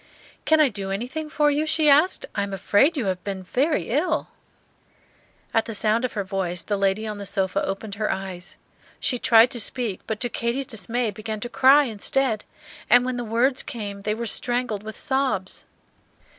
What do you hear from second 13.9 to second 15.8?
they were strangled with sobs.